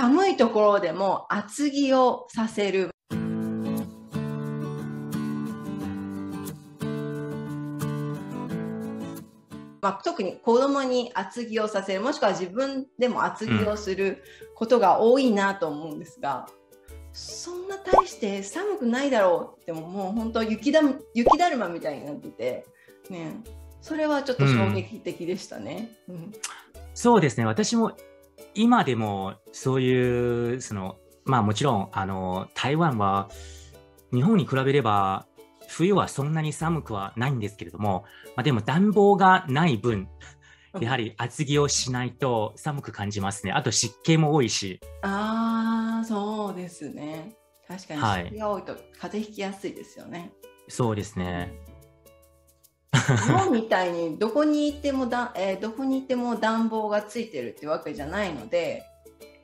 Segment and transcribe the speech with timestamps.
[0.00, 2.88] 寒いところでも厚着をさせる。
[9.82, 14.22] まあ、特に子供に厚着をさせるもしくは自分でも厚着をする
[14.54, 20.80] ことが多いなと思うんですが、うん、そんな大して寒くないだろうってももう本当雪だ
[21.14, 22.66] 雪だるまみたいになってて、
[23.10, 23.34] ね、
[23.82, 25.90] それはちょっと衝撃的でしたね。
[26.08, 26.32] うん、うん、
[26.94, 27.92] そうですね私も
[28.54, 33.28] 今でもそういうそのまあもちろんあの台湾は
[34.12, 35.26] 日本に比べれば
[35.70, 38.04] 冬はそんなに寒くはないんですけれども、
[38.36, 40.08] まあ、でも暖房がない分、
[40.80, 43.52] やはり厚着をしないと寒く感じますね。
[43.52, 44.80] あと湿気も多いし。
[45.02, 47.36] ああ、そうですね。
[47.68, 50.18] 確かに湿気が多いと風邪ひきやすいですよね。
[50.18, 50.30] はい、
[50.68, 51.52] そうですね。
[53.00, 58.84] 日本みたいにどこに行ってもだ、 えー、どこに行っても暖房がついてるってわけじゃないので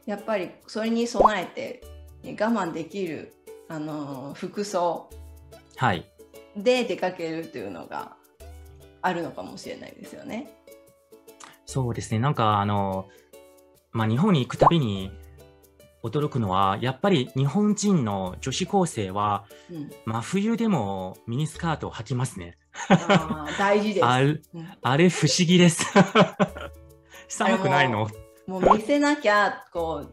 [0.07, 1.83] やっぱりそれに備えて
[2.25, 3.35] 我慢できる、
[3.69, 5.11] あのー、服装、
[5.77, 6.11] はい、
[6.57, 8.17] で出かけるというのが
[9.03, 10.51] あるのかもしれないですよね。
[11.67, 12.21] そうですね。
[12.21, 13.09] なんかあの、
[13.91, 15.11] まあ、日本に行くたびに
[16.09, 22.59] 驚くのは、やっぱり日本人の女子高生は、うん、真冬でもミニスカートを履きますね。
[22.89, 24.41] あ大事ですあれ、うん、
[24.83, 25.85] あれ不思議です。
[27.29, 28.09] 寒くないの？
[28.47, 30.07] もう見せなきゃこ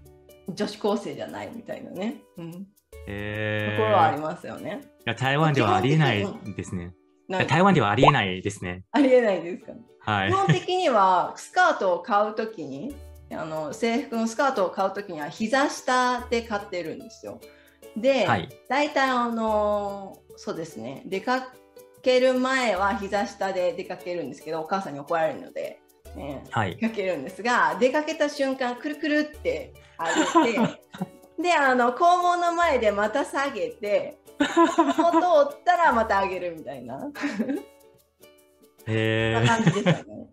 [0.47, 2.21] う女子高生じゃないみたいなね。
[2.37, 2.67] うん
[3.05, 4.81] えー、ところはありますよね。
[5.05, 6.93] いや台湾ではありえないですね。
[7.47, 8.83] 台湾ではありえないですね。
[8.91, 12.95] ありえないですか、ね、はい、基本的にはスカートを買うときに
[13.35, 17.39] あの制服のスカートを買うときには膝下で買ってるんですよ。
[17.97, 21.03] で、はい、大体あのそうですね。
[21.05, 21.53] 出か
[22.01, 25.79] ける前は膝下で出かけるんですけどお母さんに怒られるので、
[26.15, 29.73] ね、はい、出かけるんですが出かけた瞬間くるくるって
[30.35, 30.79] 上げて
[31.41, 37.11] であの肛門の前でまた下げて 音をったらまた上げるみたいな。
[38.85, 40.32] へえ感じですよね。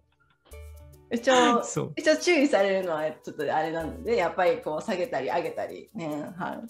[1.13, 1.63] 一応
[1.97, 6.33] 一応注意されるのはちょっとあれなのでやっぱりこう下げたり上げたりね。
[6.37, 6.63] は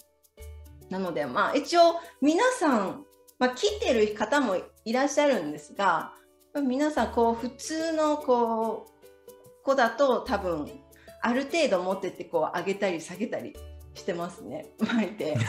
[0.89, 0.91] い。
[0.91, 3.05] なのでまあ一応皆さん、
[3.39, 6.13] まあ、切ってる方もいらっしゃるんですが
[6.55, 10.69] 皆さんこう普通のこう子だと多分
[11.21, 13.55] ある程度持ってってこう上げたり下げたり
[13.93, 14.73] してますね。
[14.79, 15.37] 巻いて。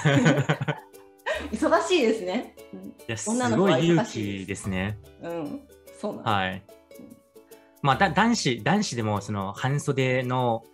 [1.50, 2.54] 忙しいですね、
[3.08, 3.30] いやす。
[3.56, 4.98] ごい勇気ですね。
[5.22, 5.68] うん。
[5.98, 6.62] そうなんはい、
[7.82, 10.64] まあだ男子男子でもその半袖の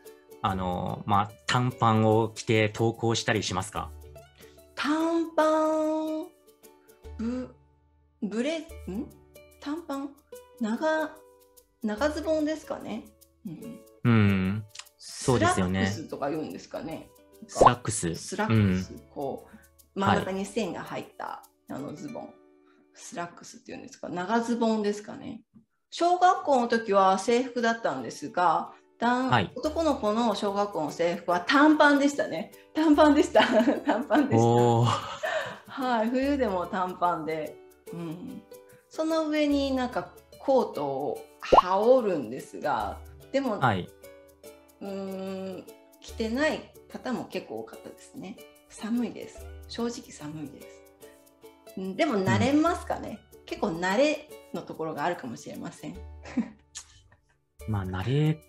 [0.42, 3.90] あのまあ短パンを着て投稿したりしますか？
[4.74, 6.26] 短パン？
[7.18, 7.54] ブ
[8.22, 8.64] ブレん？
[9.60, 10.10] 短パン？
[10.60, 11.10] 長
[11.82, 13.04] 長ズボンですかね？
[13.46, 14.64] うん、うん、
[14.98, 15.86] そうですよね。
[15.86, 17.08] スラックスとか言うんですかね？
[17.46, 18.14] スラックス。
[18.14, 19.48] スラックス、うん、こ
[19.96, 22.34] う真ん中に線が入った、はい、あのズボン。
[22.94, 25.40] スラックスっていうんですか、長ズボンですかね？
[25.90, 32.52] 小学校の時は制服だったんですが、はい、男の子の小学校の制服は短パンでしたね。
[32.74, 33.42] 短パンでした。
[33.86, 35.08] 短パンでした。
[35.66, 37.56] はい、冬でも短パンで、
[37.92, 38.42] うん、
[38.88, 40.10] その上になんか
[40.40, 42.98] コートを羽織るんですが、
[43.30, 43.88] でも、はい、
[44.80, 45.64] うん
[46.00, 48.36] 着てない方も結構多かったですね。
[48.68, 49.46] 寒いです。
[49.68, 50.78] 正直寒いです。
[51.96, 55.96] でも慣れますかね、うん、結構慣れのところがあるかもしれません。
[57.68, 58.40] まあ慣れ、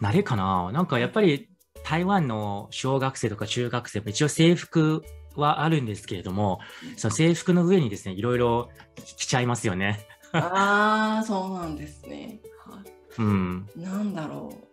[0.00, 0.70] 慣れかな。
[0.72, 1.48] なんかやっぱり
[1.84, 5.02] 台湾の小学生とか中学生も一応制服
[5.34, 6.60] はあるんですけれども、
[6.96, 8.70] その制服の上にですね、いろいろ
[9.16, 10.06] 着ちゃいますよね。
[10.32, 12.40] ああ、そうなんですね。
[12.64, 13.68] はい、うん。
[13.76, 14.66] なんだろう。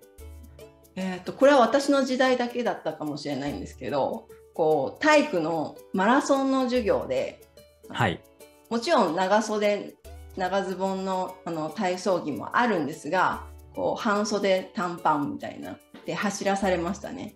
[0.95, 7.41] えーと、これは私の時代だけだったかもしれないんですけどこう体育のマラソンの授業で、
[7.89, 8.21] はい、
[8.69, 9.95] もちろん長袖
[10.37, 13.43] 長ズボンのあの体操着もあるんですが
[13.75, 17.35] こう半袖短パンみたいなで走らされましたね。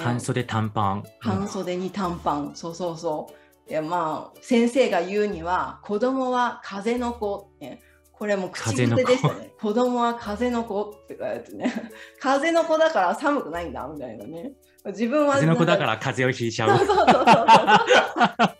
[0.00, 3.28] 半袖短パン、半袖に短パン、そうそうそ
[3.66, 3.70] う。
[3.70, 7.80] でまあ先生が言うには子供は風の子って、
[8.12, 9.52] これも口癖でしたね。
[9.60, 11.72] 子供は風の子って書いてね。
[12.20, 14.52] 風の子だから寒くないんだみたいなね。
[14.86, 18.55] 自分は風の子だから風邪をひいちゃうそうそうそうそう。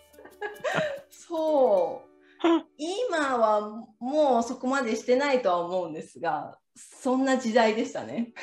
[3.37, 8.33] 今はもうそこまでしてないとは思うんですが、そんな時代でしたね。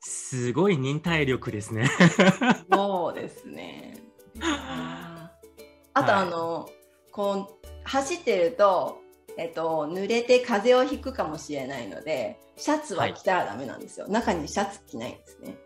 [0.00, 1.88] すごい忍耐力ですね。
[2.70, 3.96] そうですね。
[4.40, 5.30] あ
[6.04, 6.72] と、あの、はい、
[7.12, 8.98] こう走ってると
[9.38, 15.56] えっと、濡れて風邪をひくかもしれないのでシャツは着たらダメなんですよ、はい、中にシャツ着ないんですね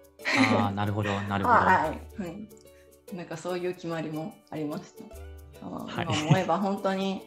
[0.60, 1.56] ああ、なるほど、なるほど。
[1.58, 3.16] はい、はい。
[3.16, 5.02] なんかそういう決まりもありました。
[5.04, 7.22] はい今思えば本当に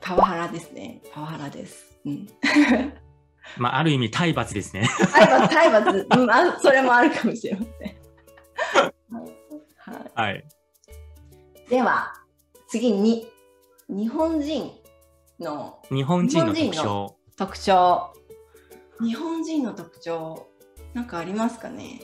[0.00, 1.00] パワハラですね。
[1.12, 1.96] パワハラです。
[2.04, 2.28] うん。
[3.58, 4.88] まあ、ある意味、体罰ですね。
[5.12, 7.96] 体罰、体罰、うん、あ、それもあるかもしれません。
[9.76, 10.12] はい。
[10.14, 10.44] はい。
[11.68, 12.12] では、
[12.68, 13.28] 次に、
[13.88, 14.72] 日本人
[15.38, 17.16] の日本人の特徴。
[17.36, 18.12] 特徴。
[19.02, 20.48] 日本人の特徴、
[20.94, 22.00] なんかありますかね？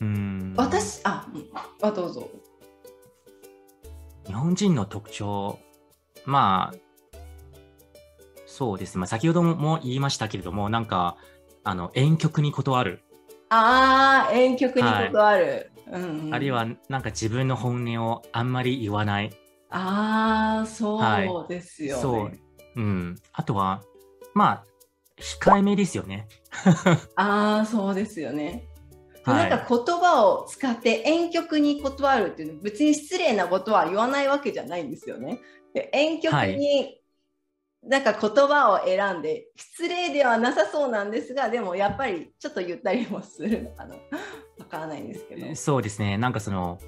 [0.00, 0.54] うーん。
[0.56, 1.48] 私、あ、うん
[1.82, 2.28] あ、どうぞ。
[4.26, 5.58] 日本人の特徴。
[6.24, 6.78] まあ、
[8.46, 9.00] そうですね。
[9.00, 11.16] まあ、先ほども言いましたけれども、なんか、
[11.64, 13.02] あの、遠曲に断る。
[13.48, 15.70] ああ、遠曲に断る。
[15.90, 19.30] うんうんあるいは、なんか自分の本音をあんまり言わない。
[19.70, 22.02] ああ、そうですよね。
[22.02, 22.32] そう。
[22.76, 23.16] うん。
[23.32, 23.82] あとは、
[24.34, 24.64] まあ、
[25.42, 26.26] 控えめですよね。
[27.16, 28.68] ああ、そうですよね。
[29.24, 35.40] はいなんか言葉を使って遠曲に断るっていうのは別に失礼なことは言わないわけじゃないんですよね。
[35.72, 37.00] で遠曲に
[37.82, 43.94] なんか言葉を選んで失礼ではなさそうなんですがでもやっぱりちょっと言ったりもする のかな
[44.58, 45.54] わからないんですけど。
[45.54, 46.16] そうですね。
[46.16, 46.78] なんかその、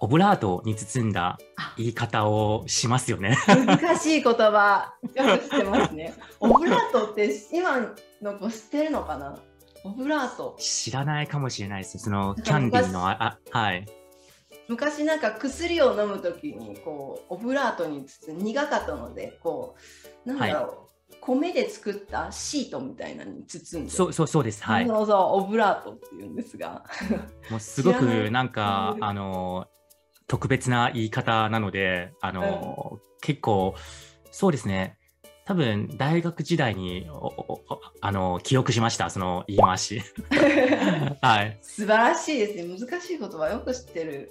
[0.00, 3.36] オブラートに包んだあ言い方をしますよね。
[3.46, 6.12] 難しい言葉よく知ってますね。
[6.40, 9.38] オブラートって今の子知ってるのかな？
[9.84, 10.56] オブラート。
[10.58, 11.98] 知らないかもしれないです。
[11.98, 13.86] その、かキャンディーの、あ、あはい。
[14.68, 19.74] 昔なんか薬を飲む時にこうオブラートに包ん苦かったのでこ
[20.24, 24.62] うなんだろう、米で作ったシートみたいなのに包んでそう、そう、そうです。
[24.62, 24.86] はい。
[24.86, 26.84] そうそうオブラートって言うんですが
[27.50, 29.66] もうすごくなんかう、んあの、
[30.28, 33.74] 特別な言い方なので、あの、結構、
[34.30, 34.96] そうですね。
[35.44, 39.10] 多分、大学時代に、おおおあの、記憶しました。
[39.10, 40.00] その言い回し。
[41.20, 41.58] はい。
[41.62, 44.30] 素晴らしいですね難しい言葉よく知ってる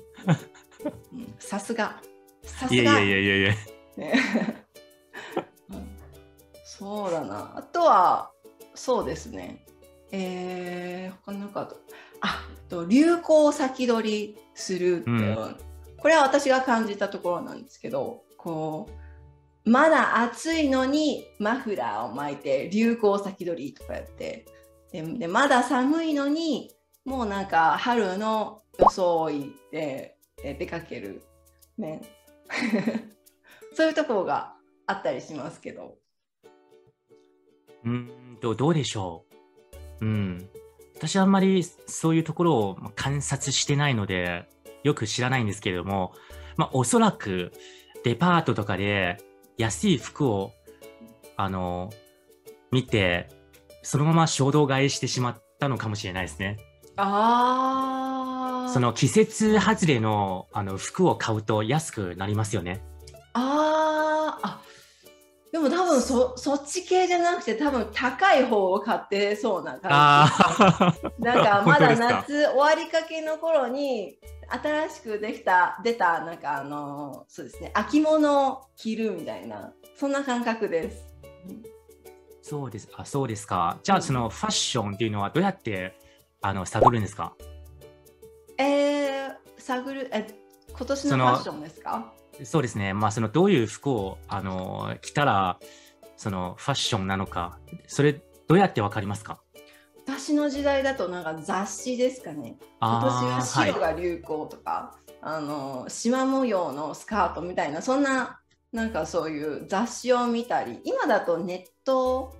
[1.12, 2.02] うんさすが
[2.44, 3.54] さすがいやいやいやいや。
[3.98, 4.14] ね
[5.70, 5.98] うん
[6.64, 7.54] そうだな。
[7.58, 8.32] あとは、
[8.74, 9.66] そうですね。
[10.12, 11.76] えー、他なんかあと、
[12.22, 15.58] あと流行を先取りするっていう、う
[15.98, 19.01] これは私が感じたところなんですけど、こう、
[19.72, 24.46] まだ暑いのにマフラーを巻いて流行先取りとかやって、
[24.92, 26.76] でまだ寒いのに
[27.06, 31.24] もうなんか春の装いで出かける。
[31.78, 32.02] ね。
[33.74, 34.56] そういうところが
[34.88, 35.96] あったりしますけど。
[37.86, 39.24] うんと、どうでしょ
[40.02, 40.06] う。
[40.06, 40.50] うん。
[40.96, 44.50] 私はあんまりそういうところを観察してないので、
[44.84, 46.14] よく知らないんですけれども、
[46.58, 47.54] まあ、おそらく
[48.04, 49.18] デパートとかで
[49.62, 50.52] 安い服を、
[51.38, 51.92] あの、
[52.72, 53.30] 見て、
[53.84, 56.58] そのまま衝動買いしてしまったのかもしれないですね。
[56.98, 62.84] あその季節外れのあの服を買うと安くなりますよね。
[63.34, 64.62] あーあ
[65.52, 70.30] でも多分そそっち系じゃなくて多分高い方を買ってそうな感
[71.18, 71.20] じ。
[71.24, 74.18] なんかまだ夏終わりかけの頃に
[74.52, 81.08] 新しくできた出たなんかあのそうですね秋物を着るみたいなそんな感覚です。
[82.42, 82.90] そうです。
[82.98, 83.80] あ、そうですか。
[83.84, 85.96] じゃあ、うんそのファッションっていうのはどうやって
[86.42, 87.34] あの探るんですか？
[88.58, 90.28] えー、探るえ
[90.70, 92.14] 今年のファッションですか？
[92.44, 92.94] そうですね。
[92.94, 95.60] まあ、そのどういう服をあの着たら、
[96.18, 98.14] そのファッションなのか、それ
[98.48, 99.42] どうやってわかりますか？
[100.22, 102.56] 私の時代だとなんか雑誌ですかね。
[102.80, 108.40] 今年はあ白ーが流行とか、あの縞模様のスカートみたいなそんな
[108.72, 112.36] なんかそういう雑誌を見たり今だとネット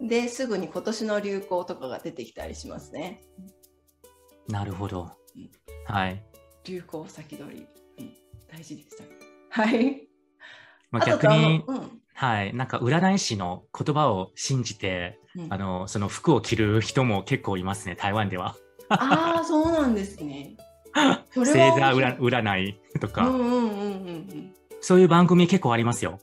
[0.00, 3.20] ですぐに今年の流行とかが出てきたりしますね。
[4.48, 5.10] なるほど。
[5.34, 5.50] うん。
[5.92, 6.24] はい。
[6.64, 7.66] 流行先取り、
[7.98, 8.12] うん、
[8.46, 10.06] 大事でしたはい。
[10.92, 12.54] まあ、と逆に、うんはい。
[12.54, 18.56] なんか占い師の言葉を信じて、うんあの、その服を着る人も結構いますね、台湾では。
[18.88, 20.56] ああそうなんですね
[21.34, 23.62] そ星座占占いとか、うんうんうんうんう
[24.20, 26.20] んそういう番組結構ありますよ。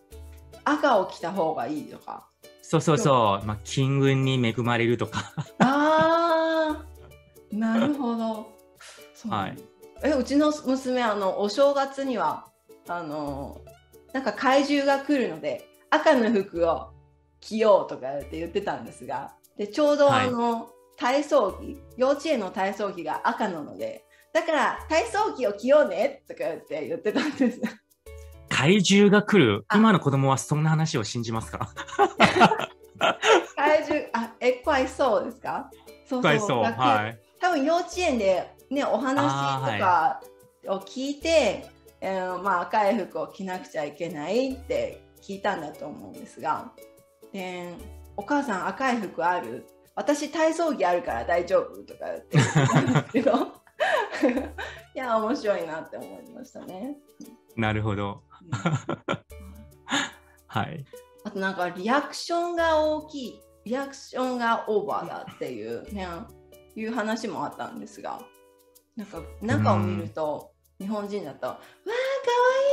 [0.63, 2.29] 赤を着た方がいいとか
[2.61, 3.45] そうそうそう。
[3.45, 5.33] まあ、金運に恵まれるとか。
[5.59, 6.85] ああ、
[7.51, 8.47] なるほど。
[9.29, 9.57] はい。
[10.01, 12.47] え、うちの娘、あの、お正月には、
[12.87, 13.61] あの、
[14.13, 16.89] なんか怪獣が来るので、赤の服を
[17.39, 27.61] 着ようとかって言ってたんですが、で、ちょうどはいあの、体操着、幼稚園の体操着が赤なので、だから体操着を着ようねとか言って言ってたんです。
[28.49, 29.65] 怪獣が来る？
[29.67, 31.69] あ今の子供はそんな話を信じますか？
[33.55, 35.69] 怪獣、あ、え、怖いそうですか？
[36.05, 36.63] そうかわいそう。
[36.63, 37.19] だけはい。
[37.39, 40.21] 多分幼稚園でねお話とか
[40.67, 41.69] を聞いて、
[41.99, 46.71] えーまあ、赤い服を着なくちゃいけないって聞いたんだと思うんですが
[47.31, 47.73] で
[48.17, 49.65] お母さん赤い服ある？
[49.95, 53.31] 私体操着あるから大丈夫とか言ってたんですけど
[54.95, 56.97] いや面白いなって思いましたね。
[57.55, 58.23] なるほど。
[58.41, 58.51] うん
[60.47, 60.85] はい。
[61.23, 66.07] あとなんかリアクションが大きいリアクションがオーバーだっていうね
[66.75, 68.19] いう話もあったんですが
[68.95, 72.72] なんか中を見ると日本人だと「わあかわいい!」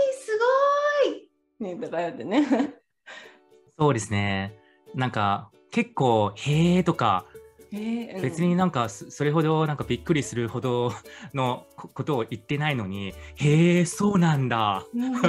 [1.64, 2.47] ねとか言ってね。
[3.79, 4.57] そうですね。
[4.95, 7.25] なんか結構、へーとか、
[7.73, 8.23] えーうん。
[8.23, 10.93] 別になんかそそれほどなんかびっくりするほど
[11.33, 14.85] の こことを言ってないのに、へえ、そうなんだ。
[14.93, 15.21] うん。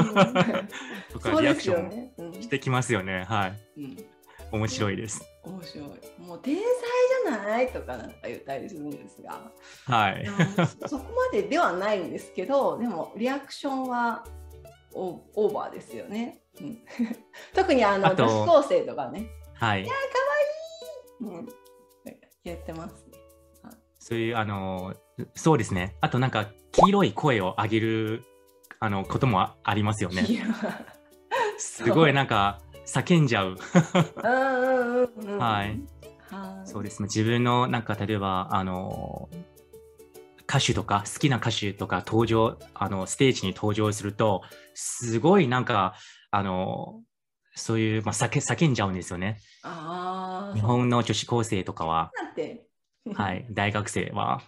[1.12, 2.34] とかリアクションよね、うん。
[2.34, 3.26] してきますよね。
[3.26, 3.60] はい。
[3.78, 3.98] うん。
[4.52, 5.24] 面白いです。
[5.44, 5.88] 面白い。
[6.20, 6.64] もう天才
[7.26, 7.72] じゃない？
[7.72, 9.40] とかなんか言ったりするんですが。
[9.86, 10.26] はい。
[10.88, 14.26] そこまでではないんですけどでもリアクションは
[14.93, 16.79] オオーバーですよね、うん、
[17.55, 19.86] 特にあの女子高生とかね、はい。
[21.21, 21.48] うん、
[22.43, 23.17] 言ってますね。
[24.00, 24.95] そういう、あの、
[25.36, 25.95] そうですね。
[26.01, 28.24] あとなんか、黄色い声を上げる
[28.79, 30.25] あのこともあありますよね。
[30.27, 30.45] いや
[31.60, 33.55] すごいなんか、叫んじゃう。
[34.24, 35.67] うんうんうんうん はい。
[36.31, 37.05] はいそうですね。
[37.05, 39.29] 自分のなんか例えばあの
[40.51, 44.41] 歌手とか好きな歌手とか登場あのステージに登場すると
[44.74, 45.96] すごいなんか
[46.29, 47.01] あの
[47.55, 49.38] そういう、まあ、叫叫んじゃうんですよね。
[49.63, 52.12] ああ日本の女子高生とかは、
[53.13, 54.41] はい、大学生は。